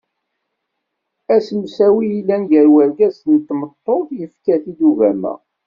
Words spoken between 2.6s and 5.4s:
urgaz n tmeṭṭut yefka-t-id ugama.